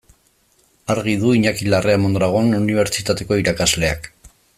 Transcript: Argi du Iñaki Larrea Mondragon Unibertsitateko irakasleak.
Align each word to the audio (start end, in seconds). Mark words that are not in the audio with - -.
Argi 0.93 1.13
du 1.23 1.33
Iñaki 1.39 1.67
Larrea 1.73 1.99
Mondragon 2.05 2.49
Unibertsitateko 2.61 3.39
irakasleak. 3.43 4.09